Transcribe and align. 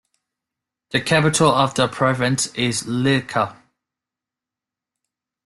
The 0.89 0.99
capital 1.01 1.51
of 1.51 1.75
the 1.75 1.87
province 1.87 2.47
is 2.55 2.81
Llica. 2.87 3.55